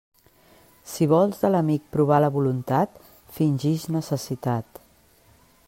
Si 0.91 1.07
vols 1.11 1.43
de 1.43 1.51
l'amic 1.55 1.85
provar 1.97 2.19
la 2.25 2.31
voluntat, 2.37 2.97
fingix 3.37 3.85
necessitat. 3.97 4.83